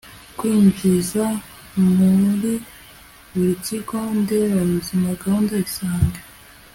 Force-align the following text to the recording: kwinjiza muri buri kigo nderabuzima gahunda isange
kwinjiza 0.37 1.25
muri 1.95 2.53
buri 3.31 3.53
kigo 3.65 3.97
nderabuzima 4.19 5.07
gahunda 5.23 5.53
isange 5.67 6.19